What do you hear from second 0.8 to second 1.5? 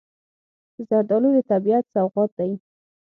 زردالو د